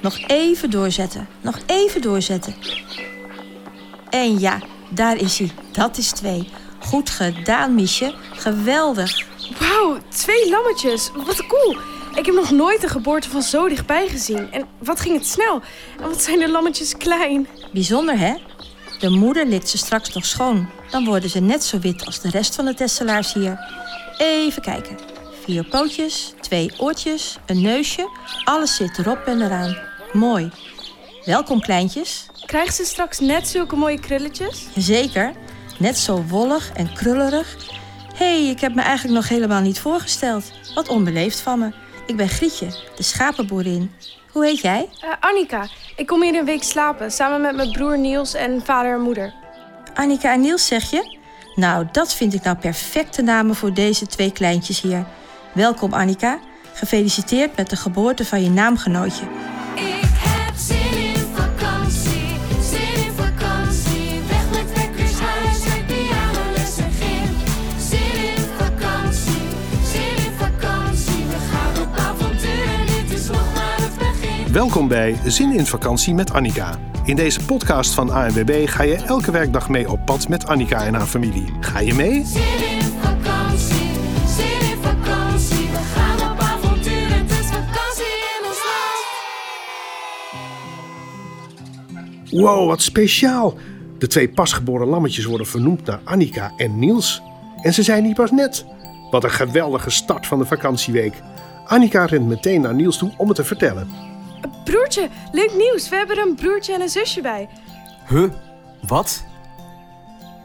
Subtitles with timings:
[0.00, 1.28] Nog even doorzetten.
[1.40, 2.54] Nog even doorzetten.
[4.10, 5.50] En ja, daar is hij.
[5.72, 6.48] Dat is twee.
[6.78, 8.14] Goed gedaan, Miesje.
[8.32, 9.26] Geweldig.
[9.58, 11.10] Wauw, twee lammetjes.
[11.26, 11.76] Wat cool.
[12.14, 14.52] Ik heb nog nooit een geboorte van zo dichtbij gezien.
[14.52, 15.62] En wat ging het snel.
[16.00, 17.48] En wat zijn de lammetjes klein.
[17.72, 18.34] Bijzonder, hè?
[18.98, 20.68] De moeder likt ze straks nog schoon.
[20.90, 23.58] Dan worden ze net zo wit als de rest van de tesselaars hier.
[24.18, 24.96] Even kijken.
[25.44, 28.08] Vier pootjes, twee oortjes, een neusje.
[28.44, 29.76] Alles zit erop en eraan.
[30.12, 30.50] Mooi.
[31.24, 32.26] Welkom, kleintjes.
[32.46, 34.66] Krijgen ze straks net zulke mooie krulletjes?
[34.76, 35.32] Zeker.
[35.78, 37.56] Net zo wollig en krullerig.
[38.14, 40.44] Hé, hey, ik heb me eigenlijk nog helemaal niet voorgesteld.
[40.74, 41.72] Wat onbeleefd van me.
[42.06, 42.66] Ik ben Grietje,
[42.96, 43.92] de schapenboerin.
[44.32, 44.88] Hoe heet jij?
[45.04, 45.68] Uh, Annika.
[45.96, 49.34] Ik kom hier een week slapen, samen met mijn broer Niels en vader en moeder.
[49.94, 51.18] Annika en Niels, zeg je?
[51.54, 55.06] Nou, dat vind ik nou perfecte namen voor deze twee kleintjes hier.
[55.52, 56.38] Welkom, Annika.
[56.72, 59.24] Gefeliciteerd met de geboorte van je naamgenootje.
[59.74, 64.20] Ik heb zin in vakantie, zin in vakantie.
[64.28, 67.34] Weg met wekkers, huiswerk, pianoles en gym.
[67.88, 69.42] Zin in vakantie,
[69.92, 71.24] zin in vakantie.
[71.28, 74.52] We gaan op avontuur, dit is nog maar het begin.
[74.52, 76.78] Welkom bij Zin in Vakantie met Annika.
[77.04, 80.94] In deze podcast van ANWB ga je elke werkdag mee op pad met Annika en
[80.94, 81.52] haar familie.
[81.60, 82.26] Ga je mee?
[92.30, 93.54] Wow, wat speciaal!
[93.98, 97.22] De twee pasgeboren lammetjes worden vernoemd naar Annika en Niels.
[97.62, 98.64] En ze zijn niet pas net.
[99.10, 101.14] Wat een geweldige start van de vakantieweek.
[101.66, 103.88] Annika rent meteen naar Niels toe om het te vertellen.
[104.64, 105.88] Broertje, leuk nieuws.
[105.88, 107.48] We hebben er een broertje en een zusje bij.
[108.08, 108.30] Huh?
[108.86, 109.24] Wat?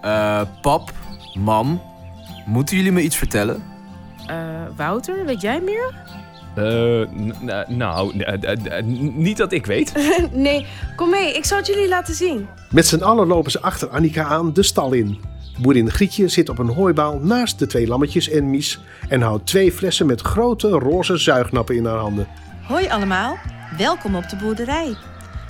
[0.02, 0.92] Eh, pap,
[1.34, 1.82] mam,
[2.46, 3.64] moeten jullie me iets vertellen?
[4.28, 4.38] Eh,
[4.76, 5.94] Wouter, weet jij meer?
[6.56, 7.02] Eh,
[7.68, 9.94] nou, eh, eh, eh, niet dat ik weet.
[10.32, 11.34] nee, kom mee.
[11.34, 12.48] Ik zal het jullie laten zien.
[12.72, 15.20] Met z'n allen lopen ze achter Annika aan de stal in.
[15.58, 18.80] Boerin Grietje zit op een hooibaal naast de twee lammetjes en Mies
[19.10, 22.28] en houdt twee flessen met grote roze zuignappen in haar handen.
[22.68, 23.38] Hoi allemaal,
[23.78, 24.96] welkom op de boerderij.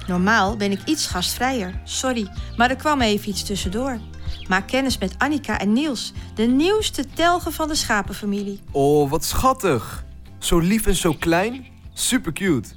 [0.08, 2.28] Normaal ben ik iets gastvrijer, sorry,
[2.58, 4.00] maar er kwam even iets tussendoor.
[4.48, 8.60] Maak kennis met Annika en Niels, de nieuwste telgen van de schapenfamilie.
[8.72, 10.05] Oh, wat schattig.
[10.46, 11.66] Zo lief en zo klein.
[11.94, 12.70] Super cute.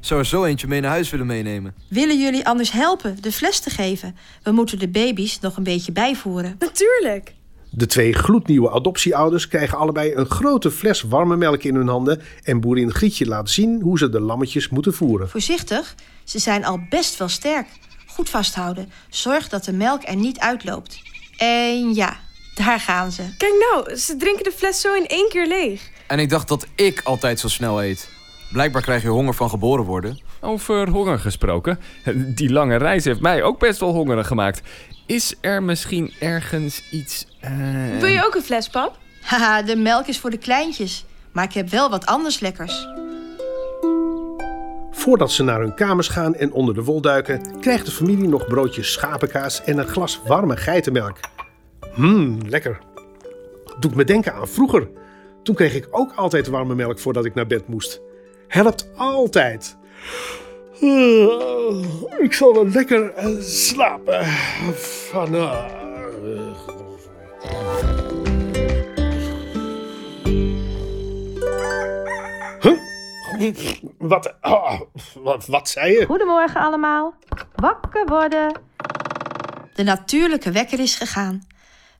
[0.00, 1.74] Zou er zo eentje mee naar huis willen meenemen.
[1.88, 4.16] Willen jullie anders helpen de fles te geven?
[4.42, 6.56] We moeten de baby's nog een beetje bijvoeren.
[6.58, 7.34] Natuurlijk.
[7.70, 12.60] De twee gloednieuwe adoptieouders krijgen allebei een grote fles warme melk in hun handen en
[12.60, 15.28] boerin Grietje laat zien hoe ze de lammetjes moeten voeren.
[15.28, 15.94] Voorzichtig,
[16.24, 17.66] ze zijn al best wel sterk.
[18.06, 21.02] Goed vasthouden, zorg dat de melk er niet uitloopt.
[21.36, 22.20] En ja,
[22.54, 23.22] daar gaan ze.
[23.36, 25.90] Kijk nou, ze drinken de fles zo in één keer leeg.
[26.12, 28.08] En ik dacht dat ik altijd zo snel eet.
[28.52, 30.20] Blijkbaar krijg je honger van geboren worden.
[30.40, 31.78] Over honger gesproken.
[32.34, 34.60] Die lange reis heeft mij ook best wel hongerig gemaakt.
[35.06, 37.26] Is er misschien ergens iets...
[37.40, 37.50] eh,
[37.98, 38.98] Wil je ook een fles, pap?
[39.22, 41.04] Haha, de melk is voor de kleintjes.
[41.32, 42.86] Maar ik heb wel wat anders lekkers.
[44.90, 48.46] Voordat ze naar hun kamers gaan en onder de wol duiken, krijgt de familie nog
[48.46, 51.18] broodjes schapenkaas en een glas warme geitenmelk.
[51.94, 52.78] Mmm, lekker.
[53.80, 54.88] Doet me denken aan vroeger.
[55.42, 58.00] Toen kreeg ik ook altijd warme melk voordat ik naar bed moest.
[58.48, 59.76] Helpt altijd.
[60.80, 64.26] Ah, Ik zal wel lekker eh, slapen?
[73.98, 74.80] Wat, ah,
[75.14, 76.06] wat, wat zei je?
[76.06, 77.14] Goedemorgen allemaal.
[77.54, 78.60] Wakker worden.
[79.74, 81.46] De natuurlijke wekker is gegaan.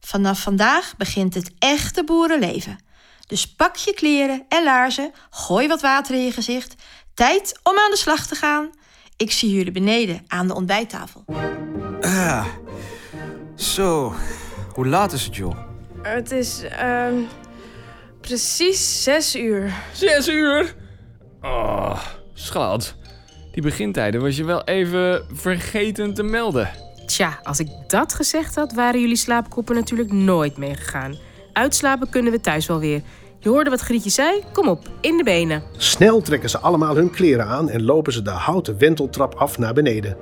[0.01, 2.79] Vanaf vandaag begint het echte boerenleven.
[3.33, 6.75] Dus pak je kleren en laarzen, gooi wat water in je gezicht.
[7.15, 8.71] Tijd om aan de slag te gaan.
[9.17, 11.25] Ik zie jullie beneden aan de ontbijttafel.
[12.01, 12.47] Ah,
[13.57, 14.15] zo.
[14.75, 15.57] Hoe laat is het, joh?
[16.03, 17.15] Het is ehm,
[18.21, 19.73] precies zes uur.
[19.93, 20.75] Zes uur?
[21.41, 22.03] Oh,
[22.35, 22.95] schat.
[23.53, 26.71] Die begintijden was je wel even vergeten te melden.
[27.07, 31.17] Tja, als ik dat gezegd had, waren jullie slaapkoppen natuurlijk nooit meegegaan.
[31.53, 33.03] Uitslapen kunnen we thuis wel weer.
[33.43, 34.43] Je hoorde wat Grietje zei?
[34.53, 35.63] Kom op, in de benen.
[35.77, 39.75] Snel trekken ze allemaal hun kleren aan en lopen ze de houten wenteltrap af naar
[39.75, 40.17] beneden.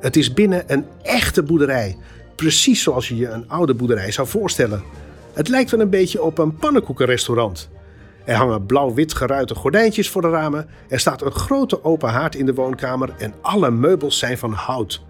[0.00, 1.96] Het is binnen een echte boerderij.
[2.36, 4.82] Precies zoals je je een oude boerderij zou voorstellen.
[5.32, 7.70] Het lijkt wel een beetje op een pannenkoekenrestaurant.
[8.24, 10.68] Er hangen blauw-wit geruite gordijntjes voor de ramen.
[10.88, 15.04] Er staat een grote open haard in de woonkamer en alle meubels zijn van hout.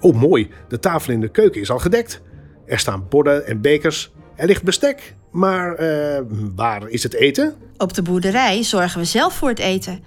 [0.00, 2.22] Oh mooi, de tafel in de keuken is al gedekt.
[2.66, 4.12] Er staan borden en bekers.
[4.36, 5.18] Er ligt bestek.
[5.30, 6.22] Maar eh,
[6.54, 7.54] waar is het eten?
[7.76, 10.00] Op de boerderij zorgen we zelf voor het eten.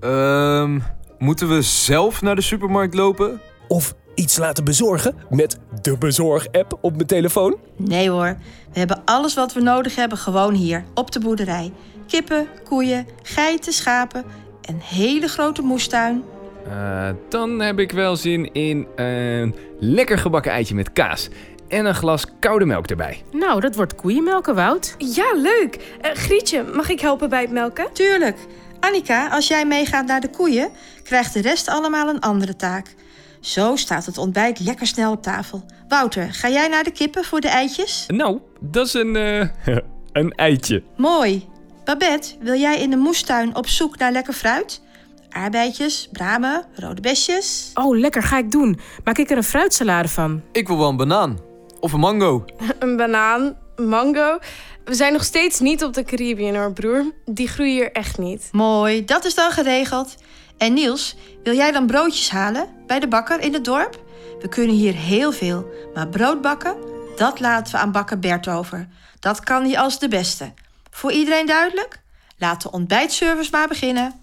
[0.00, 0.78] Ehm,
[1.20, 3.40] Moeten we zelf naar de supermarkt lopen?
[3.68, 7.56] Of iets laten bezorgen met de bezorg-app op mijn telefoon?
[7.76, 8.36] Nee hoor,
[8.72, 11.72] we hebben alles wat we nodig hebben gewoon hier, op de boerderij.
[12.06, 14.24] Kippen, koeien, geiten, schapen,
[14.62, 16.22] een hele grote moestuin.
[16.68, 21.28] Eh, dan heb ik wel zin in een lekker gebakken eitje met kaas.
[21.70, 23.22] En een glas koude melk erbij.
[23.32, 24.94] Nou, dat wordt koeienmelken, Wout.
[24.98, 25.96] Ja, leuk.
[26.00, 27.92] Eh, Grietje, mag ik helpen bij het melken?
[27.92, 28.36] Tuurlijk.
[28.80, 30.70] Annika, als jij meegaat naar de koeien,
[31.02, 32.94] krijgt de rest allemaal een andere taak.
[33.40, 35.64] Zo staat het ontbijt lekker snel op tafel.
[35.88, 38.04] Wouter, ga jij naar de kippen voor de eitjes?
[38.08, 39.76] Nou, dat is een, eh,
[40.12, 40.82] een eitje.
[40.96, 41.48] Mooi.
[41.84, 44.82] Babette, wil jij in de moestuin op zoek naar lekker fruit?
[45.28, 47.70] Aardbeidjes, bramen, rode besjes.
[47.74, 48.80] Oh, lekker, ga ik doen.
[49.04, 50.42] Maak ik er een fruitsalade van.
[50.52, 51.49] Ik wil wel een banaan.
[51.80, 52.44] Of een mango.
[52.78, 54.38] Een banaan, mango.
[54.84, 57.12] We zijn nog steeds niet op de Caribbean hoor, broer.
[57.24, 58.48] Die groeien hier echt niet.
[58.52, 60.16] Mooi, dat is dan geregeld.
[60.58, 64.02] En Niels, wil jij dan broodjes halen bij de bakker in het dorp?
[64.40, 66.76] We kunnen hier heel veel, maar brood bakken,
[67.16, 68.88] dat laten we aan bakker Bert over.
[69.20, 70.52] Dat kan hij als de beste.
[70.90, 72.00] Voor iedereen duidelijk?
[72.38, 74.14] Laat de ontbijtservice maar beginnen.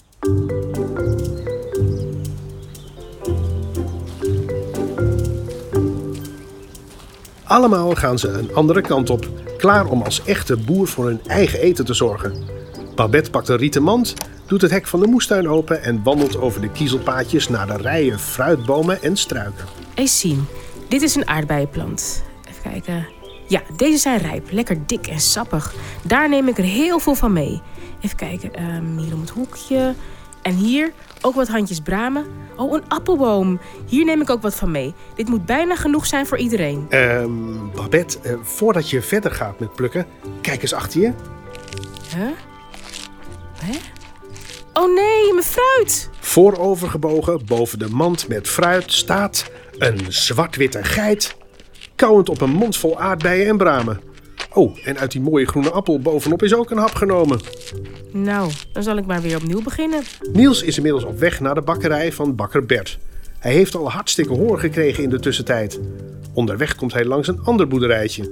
[7.48, 9.28] Allemaal gaan ze een andere kant op,
[9.58, 12.34] klaar om als echte boer voor hun eigen eten te zorgen.
[12.96, 14.14] Babette pakt een rieten mand,
[14.46, 18.20] doet het hek van de moestuin open en wandelt over de kiezelpaadjes naar de rijen
[18.20, 19.66] fruitbomen en struiken.
[19.94, 20.46] Eens zien.
[20.88, 22.24] Dit is een aardbeienplant.
[22.50, 23.08] Even kijken.
[23.48, 24.52] Ja, deze zijn rijp.
[24.52, 25.74] Lekker dik en sappig.
[26.04, 27.62] Daar neem ik er heel veel van mee.
[28.02, 28.54] Even kijken.
[28.54, 29.94] ehm, hier om het hoekje.
[30.48, 30.92] En hier
[31.22, 32.26] ook wat handjes bramen.
[32.56, 33.60] Oh, een appelboom.
[33.88, 34.94] Hier neem ik ook wat van mee.
[35.16, 36.86] Dit moet bijna genoeg zijn voor iedereen.
[36.90, 37.30] Ehm,
[37.76, 40.06] Babette, eh, voordat je verder gaat met plukken,
[40.42, 41.12] kijk eens achter je.
[42.16, 42.28] Huh?
[43.60, 43.78] Hè?
[44.74, 46.10] Oh nee, mijn fruit.
[46.20, 51.36] Voorovergebogen boven de mand met fruit staat een zwart-witte geit,
[51.96, 54.02] kauwend op een mond vol aardbeien en bramen.
[54.58, 57.40] Oh, en uit die mooie groene appel bovenop is ook een hap genomen.
[58.12, 60.04] Nou, dan zal ik maar weer opnieuw beginnen.
[60.34, 63.00] Niels is inmiddels op weg naar de bakkerij van bakker Bert.
[63.40, 65.80] Hij heeft al hartstikke honger gekregen in de tussentijd.
[66.34, 68.32] Onderweg komt hij langs een ander boerderijtje.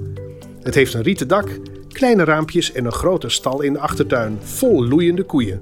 [0.62, 4.88] Het heeft een rieten dak, kleine raampjes en een grote stal in de achtertuin, vol
[4.88, 5.62] loeiende koeien.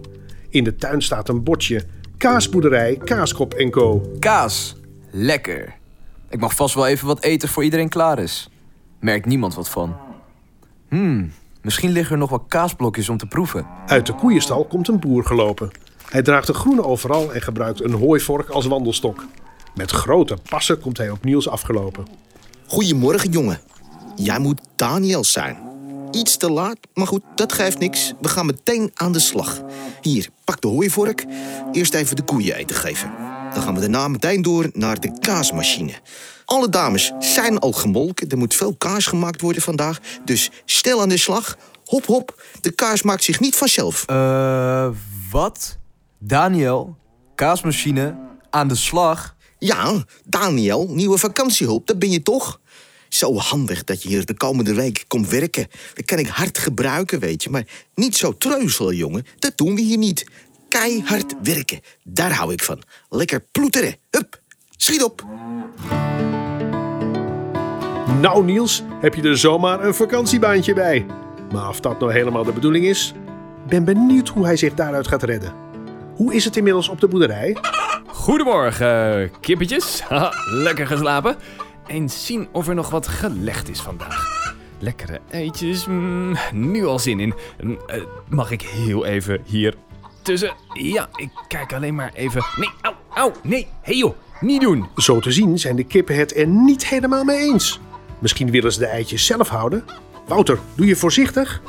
[0.49, 1.83] In de tuin staat een bordje.
[2.17, 4.11] Kaasboerderij, Kaaskop en Co.
[4.19, 4.75] Kaas.
[5.11, 5.75] Lekker.
[6.29, 8.49] Ik mag vast wel even wat eten voor iedereen klaar is.
[8.99, 10.11] Merkt niemand wat van.
[10.93, 11.31] Hmm,
[11.61, 13.65] misschien liggen er nog wat kaasblokjes om te proeven.
[13.87, 15.71] Uit de koeienstal komt een boer gelopen.
[16.09, 19.25] Hij draagt een groene overal en gebruikt een hooivork als wandelstok.
[19.75, 22.05] Met grote passen komt hij op Niels afgelopen.
[22.67, 23.59] Goedemorgen, jongen.
[24.15, 25.72] Jij moet Daniel zijn.
[26.13, 28.13] Iets te laat, maar goed, dat geeft niks.
[28.21, 29.61] We gaan meteen aan de slag.
[30.01, 31.25] Hier, pak de hooivork.
[31.71, 33.11] Eerst even de koeien eten geven.
[33.53, 35.93] Dan gaan we daarna meteen door naar de kaasmachine.
[36.45, 38.29] Alle dames zijn al gemolken.
[38.29, 39.99] Er moet veel kaas gemaakt worden vandaag.
[40.25, 41.57] Dus snel aan de slag.
[41.85, 42.43] Hop, hop.
[42.61, 44.03] De kaas maakt zich niet vanzelf.
[44.05, 44.89] Eh,
[45.31, 45.77] wat?
[46.19, 46.97] Daniel?
[47.35, 48.15] Kaasmachine?
[48.49, 49.35] Aan de slag?
[49.59, 52.59] Ja, Daniel, nieuwe vakantiehulp, dat ben je toch?
[53.13, 55.67] Zo handig dat je hier de komende week komt werken.
[55.93, 57.49] Dat kan ik hard gebruiken, weet je.
[57.49, 57.65] Maar
[57.95, 59.25] niet zo treuzelen, jongen.
[59.39, 60.25] Dat doen we hier niet.
[60.69, 62.81] Keihard werken, daar hou ik van.
[63.09, 63.95] Lekker ploeteren.
[64.09, 64.41] Hup,
[64.77, 65.25] schiet op.
[68.21, 71.05] Nou Niels, heb je er zomaar een vakantiebaantje bij.
[71.51, 73.13] Maar of dat nou helemaal de bedoeling is,
[73.67, 75.53] ben benieuwd hoe hij zich daaruit gaat redden.
[76.15, 77.57] Hoe is het inmiddels op de boerderij?
[78.07, 80.01] Goedemorgen, kippetjes.
[80.01, 80.33] Haha,
[80.65, 81.37] Lekker geslapen.
[81.87, 84.55] Eens zien of er nog wat gelegd is vandaag.
[84.79, 85.85] Lekkere eitjes.
[85.85, 87.33] mm, nu al zin in.
[87.61, 89.75] Mm, eh, mag ik heel even hier
[90.21, 90.53] tussen?
[90.73, 92.43] Ja, ik kijk alleen maar even.
[92.55, 93.67] Nee, au, au, nee.
[93.81, 94.85] Hey joh, niet doen.
[94.95, 97.79] Zo te zien zijn de kippen het er niet helemaal mee eens.
[98.19, 99.85] Misschien willen ze de eitjes zelf houden.
[100.27, 101.61] Wouter, doe je voorzichtig?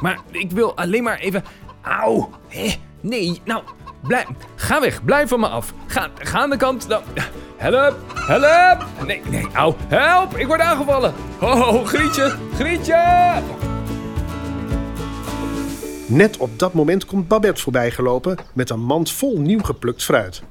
[0.00, 1.44] Maar ik wil alleen maar even...
[1.82, 2.30] Auw.
[2.48, 3.62] Hé, nee, nou,
[4.06, 4.26] blijf...
[4.54, 5.72] Ga weg, blijf van me af.
[5.86, 6.88] Ga, ga aan de kant.
[6.88, 7.02] Dan...
[7.56, 8.84] Help, help.
[9.06, 9.76] Nee, nee, auw.
[9.88, 11.14] Help, ik word aangevallen.
[11.40, 13.42] Oh, Grietje, Grietje.
[16.06, 20.42] Net op dat moment komt Babette voorbijgelopen met een mand vol nieuw geplukt fruit.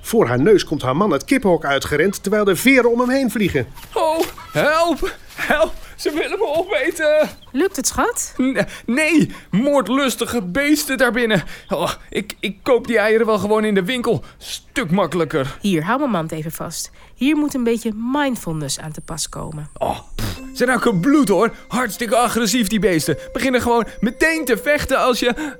[0.00, 3.30] Voor haar neus komt haar man het kippenhok uitgerend terwijl de veren om hem heen
[3.30, 3.66] vliegen.
[3.94, 4.20] Oh,
[4.52, 5.72] help, help.
[6.00, 7.28] Ze willen me opeten.
[7.52, 8.34] Lukt het, schat?
[8.42, 11.42] N- Nee, moordlustige beesten daarbinnen.
[11.68, 14.24] Oh, ik, ik koop die eieren wel gewoon in de winkel.
[14.38, 15.56] Stuk makkelijker.
[15.60, 16.90] Hier, hou mijn mand even vast.
[17.14, 19.70] Hier moet een beetje mindfulness aan te pas komen.
[19.78, 21.54] Oh, pff, ze ruiken bloed hoor.
[21.68, 23.16] Hartstikke agressief die beesten.
[23.32, 25.56] Beginnen gewoon meteen te vechten als je...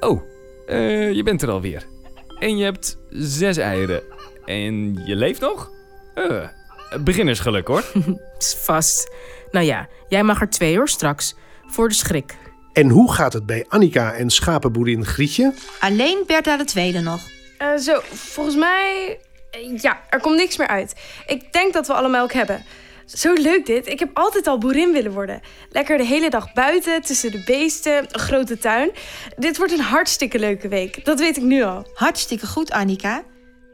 [0.00, 0.22] Oh,
[0.66, 1.86] eh, je bent er alweer.
[2.38, 4.02] En je hebt zes eieren.
[4.44, 5.70] En je leeft nog?
[6.14, 6.48] Eh,
[7.00, 7.82] beginnersgeluk hoor.
[8.38, 9.10] Is vast.
[9.54, 11.34] Nou ja, jij mag er twee hoor straks.
[11.66, 12.34] Voor de schrik.
[12.72, 15.52] En hoe gaat het bij Annika en schapenboerin Grietje?
[15.80, 17.20] Alleen Bertha de tweede nog.
[17.58, 19.18] Eh, zo, volgens mij...
[19.50, 20.94] eh, Ja, er komt niks meer uit.
[21.26, 22.64] Ik denk dat we allemaal ook hebben.
[23.06, 23.86] Zo leuk dit.
[23.86, 25.40] Ik heb altijd al boerin willen worden.
[25.70, 28.90] Lekker de hele dag buiten, tussen de beesten, een grote tuin.
[29.36, 31.04] Dit wordt een hartstikke leuke week.
[31.04, 31.86] Dat weet ik nu al.
[31.94, 33.22] Hartstikke goed, Annika.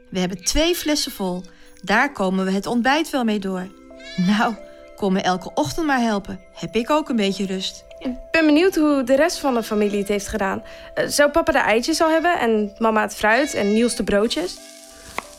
[0.09, 1.43] We hebben twee flessen vol.
[1.81, 3.67] Daar komen we het ontbijt wel mee door.
[4.15, 4.55] Nou,
[5.01, 6.39] kom me elke ochtend maar helpen.
[6.53, 7.83] Heb ik ook een beetje rust.
[7.99, 10.63] Ik ben benieuwd hoe de rest van de familie het heeft gedaan.
[10.93, 14.57] Eh, zou papa de eitjes al hebben en mama het fruit en Niels de broodjes?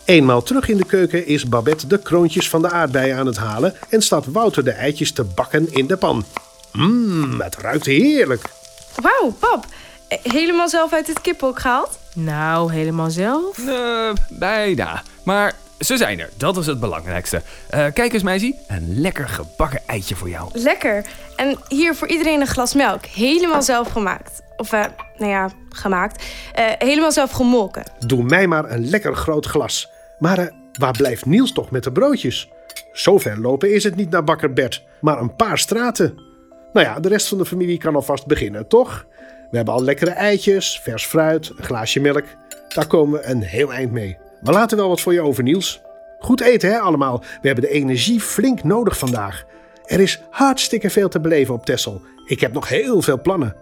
[0.04, 3.74] Eenmaal terug in de keuken is Babette de kroontjes van de aardbeien aan het halen
[3.88, 6.24] en staat Wouter de eitjes te bakken in de pan.
[6.72, 8.42] Mmm, het ruikt heerlijk.
[9.02, 9.66] Wauw, pap.
[10.08, 11.98] Eh, Helemaal zelf uit het kippenhok gehaald?
[12.14, 13.58] Nou, helemaal zelf?
[13.68, 15.02] Eh, bijna.
[15.22, 16.28] Maar ze zijn er.
[16.36, 17.42] Dat is het belangrijkste.
[17.68, 18.54] Eh, kijk eens, meisje.
[18.68, 20.50] Een lekker gebakken eitje voor jou.
[20.52, 21.04] Lekker.
[21.36, 23.04] En hier voor iedereen een glas melk.
[23.04, 24.42] Helemaal zelf gemaakt.
[24.56, 24.84] Of, eh,
[25.16, 26.24] nou ja, gemaakt.
[26.52, 27.84] Eh, helemaal zelf gemolken.
[28.06, 29.90] Doe mij maar een lekker groot glas.
[30.18, 32.48] Maar waar blijft Niels toch met de broodjes?
[32.92, 36.14] Zover lopen is het niet naar bakker Bert, maar een paar straten.
[36.72, 39.06] Nou ja, de rest van de familie kan alvast beginnen, toch?
[39.50, 42.24] We hebben al lekkere eitjes, vers fruit, een glaasje melk.
[42.68, 44.18] Daar komen we een heel eind mee.
[44.42, 45.80] We laten wel wat voor je over, Niels.
[46.18, 47.18] Goed eten, hè, allemaal.
[47.18, 49.44] We hebben de energie flink nodig vandaag.
[49.84, 52.00] Er is hartstikke veel te beleven op Texel.
[52.26, 53.56] Ik heb nog heel veel plannen.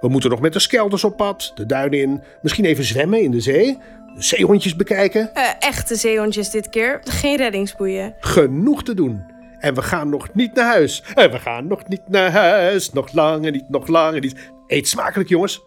[0.00, 3.30] We moeten nog met de skelders op pad, de duinen in, misschien even zwemmen in
[3.30, 3.78] de zee,
[4.14, 5.34] de zeehondjes bekijken.
[5.34, 7.00] Eh, echte zeehondjes dit keer.
[7.04, 8.14] Geen reddingsboeien.
[8.20, 9.24] Genoeg te doen.
[9.58, 11.02] En we gaan nog niet naar huis.
[11.14, 12.92] En we gaan nog niet naar huis.
[12.92, 14.50] Nog langer niet, nog langer niet.
[14.66, 15.64] Eet smakelijk, jongens.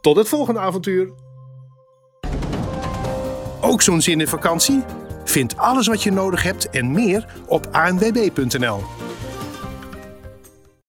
[0.00, 1.10] Tot het volgende avontuur.
[3.60, 4.82] Ook zo'n zin in vakantie?
[5.24, 8.82] Vind alles wat je nodig hebt en meer op anwb.nl.